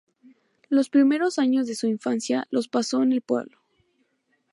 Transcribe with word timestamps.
Los 0.67 0.89
primeros 0.89 1.37
años 1.37 1.67
de 1.67 1.75
su 1.75 1.85
infancia 1.85 2.47
los 2.49 2.67
pasó 2.67 3.03
en 3.03 3.11
el 3.13 3.21
pueblo. 3.21 3.59